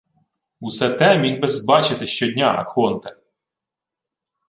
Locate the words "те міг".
0.89-1.39